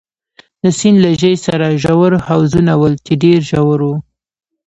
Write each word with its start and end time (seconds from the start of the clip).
د 0.63 0.65
سیند 0.77 0.97
له 1.05 1.11
ژۍ 1.21 1.35
سره 1.45 1.77
ژور 1.83 2.11
حوضونه 2.27 2.73
ول، 2.81 2.93
چې 3.05 3.13
ډېر 3.23 3.39
ژور 3.49 3.79
وو. 3.85 3.95